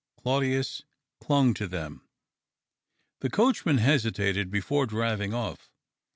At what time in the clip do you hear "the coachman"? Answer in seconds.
3.19-3.77